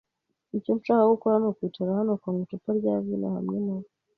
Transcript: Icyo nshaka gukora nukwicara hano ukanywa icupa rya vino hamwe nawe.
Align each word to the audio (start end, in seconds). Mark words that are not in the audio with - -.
Icyo 0.57 0.71
nshaka 0.79 1.11
gukora 1.13 1.35
nukwicara 1.39 1.97
hano 1.99 2.11
ukanywa 2.17 2.41
icupa 2.45 2.69
rya 2.79 2.93
vino 3.05 3.27
hamwe 3.35 3.57
nawe. 3.65 3.89